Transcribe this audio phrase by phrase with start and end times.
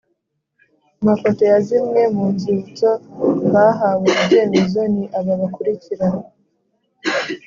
[1.07, 2.89] mafoto ya zimwe mu nzibutso
[3.53, 6.07] bahawe ibyemezo ni aba bakurikira